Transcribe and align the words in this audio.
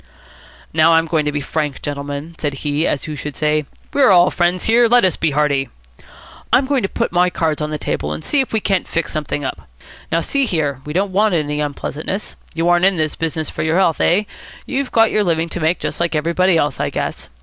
"Now, 0.73 0.93
I'm 0.93 1.05
going 1.05 1.25
to 1.25 1.31
be 1.31 1.41
frank, 1.41 1.83
gentlemen," 1.83 2.33
said 2.39 2.55
he, 2.65 2.87
as 2.87 3.03
who 3.03 3.15
should 3.15 3.35
say, 3.35 3.67
"We 3.93 4.01
are 4.01 4.09
all 4.09 4.31
friends 4.31 4.63
here. 4.63 4.87
Let 4.87 5.05
us 5.05 5.15
be 5.15 5.29
hearty." 5.29 5.69
"I'm 6.51 6.65
going 6.65 6.81
to 6.81 6.89
put 6.89 7.11
my 7.11 7.29
cards 7.29 7.61
on 7.61 7.69
the 7.69 7.77
table, 7.77 8.11
and 8.11 8.23
see 8.25 8.41
if 8.41 8.51
we 8.51 8.59
can't 8.61 8.87
fix 8.87 9.11
something 9.11 9.45
up. 9.45 9.69
Now, 10.11 10.21
see 10.21 10.47
here: 10.47 10.81
We 10.85 10.93
don't 10.93 11.11
want 11.11 11.35
unpleasantness. 11.35 12.35
You 12.55 12.67
aren't 12.67 12.85
in 12.85 12.97
this 12.97 13.15
business 13.15 13.51
for 13.51 13.61
your 13.61 13.77
healths, 13.77 13.99
eh? 14.01 14.23
You've 14.65 14.91
got 14.91 15.11
your 15.11 15.23
living 15.23 15.49
to 15.49 15.59
make, 15.59 15.77
just 15.77 15.99
like 15.99 16.15
everybody 16.15 16.57
else, 16.57 16.79
I 16.79 16.89
guess. 16.89 17.29